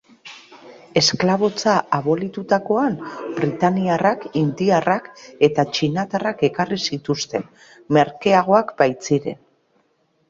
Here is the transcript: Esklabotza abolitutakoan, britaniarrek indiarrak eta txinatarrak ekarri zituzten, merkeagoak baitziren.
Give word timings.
Esklabotza 1.01 1.73
abolitutakoan, 1.97 2.95
britaniarrek 3.35 4.25
indiarrak 4.41 5.11
eta 5.51 5.67
txinatarrak 5.75 6.45
ekarri 6.51 6.81
zituzten, 6.91 7.49
merkeagoak 7.99 8.77
baitziren. 8.83 9.43